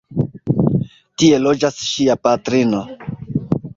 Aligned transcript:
Tie 1.23 1.39
loĝas 1.43 1.77
ŝia 1.91 2.17
patrino. 2.29 2.81